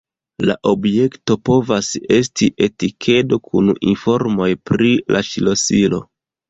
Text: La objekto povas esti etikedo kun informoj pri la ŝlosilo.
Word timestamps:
La 0.49 0.53
objekto 0.69 1.37
povas 1.49 1.91
esti 2.17 2.49
etikedo 2.69 3.41
kun 3.51 3.73
informoj 3.93 4.53
pri 4.73 4.95
la 5.17 5.27
ŝlosilo. 5.33 6.07